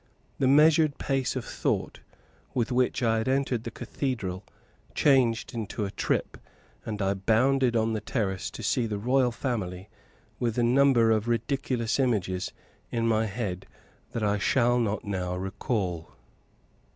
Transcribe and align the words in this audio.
The 0.39 0.47
measured 0.47 0.97
pace 0.97 1.35
of 1.35 1.45
thought 1.45 1.99
with 2.55 2.71
which 2.71 3.03
I 3.03 3.19
had 3.19 3.27
entered 3.27 3.65
the 3.65 3.69
cathedral 3.69 4.43
changed 4.95 5.53
into 5.53 5.85
a 5.85 5.91
trip; 5.91 6.37
and 6.83 6.99
I 7.03 7.13
bounded 7.13 7.75
on 7.75 7.93
the 7.93 8.01
terrace, 8.01 8.49
to 8.49 8.63
see 8.63 8.87
the 8.87 8.97
royal 8.97 9.31
family, 9.31 9.89
with 10.39 10.57
a 10.57 10.63
number 10.63 11.11
of 11.11 11.27
ridiculous 11.27 11.99
images 11.99 12.51
in 12.89 13.07
my 13.07 13.27
head 13.27 13.67
that 14.13 14.23
I 14.23 14.39
shall 14.39 14.79
not 14.79 15.05
now 15.05 15.35
recall. 15.35 16.09